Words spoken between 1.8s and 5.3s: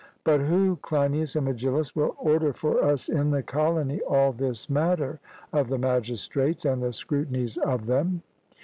will order for us in the colony all this matter